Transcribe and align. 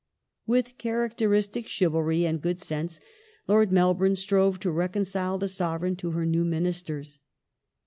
With 0.47 0.79
characteristic 0.79 1.67
chivalry 1.67 2.25
and 2.25 2.41
good 2.41 2.59
sense 2.59 2.99
Lord 3.47 3.71
Melbourne 3.71 4.15
strove 4.15 4.59
to 4.61 4.71
reconcile 4.71 5.37
the 5.37 5.47
Sovereign 5.47 5.95
to 5.97 6.09
her 6.09 6.25
new 6.25 6.43
Ministers. 6.43 7.19